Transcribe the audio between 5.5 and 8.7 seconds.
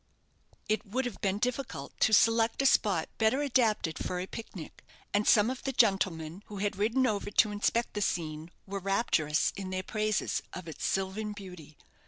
of the gentlemen who had ridden over to inspect the scene